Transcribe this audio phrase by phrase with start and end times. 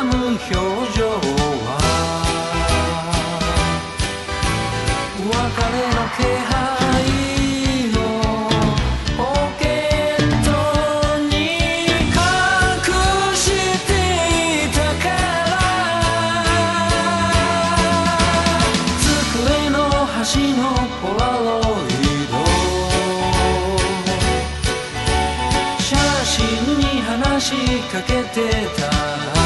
[0.00, 1.74] 表情は
[5.18, 5.34] 別
[5.74, 6.54] れの気配
[7.96, 7.98] を
[9.16, 9.20] ポ
[9.58, 9.64] ケ
[10.16, 10.48] ット
[11.28, 11.34] に
[12.06, 12.14] 隠
[13.34, 13.42] し
[13.88, 13.90] て
[14.66, 15.58] いたから
[19.00, 19.76] 机の
[20.06, 20.16] 端
[20.54, 20.60] の
[21.02, 21.90] ポラロイ
[22.30, 22.32] ド
[25.80, 25.90] 写
[26.24, 26.38] 真
[26.78, 28.36] に話しかけて
[28.80, 29.37] た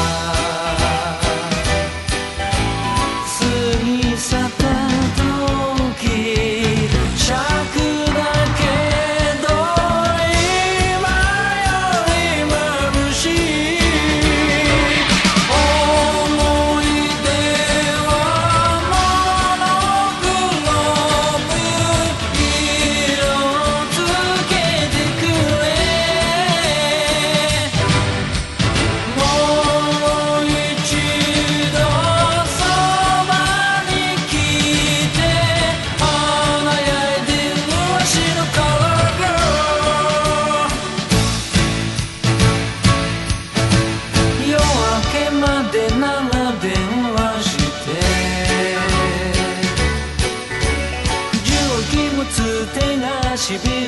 [53.43, 53.82] she be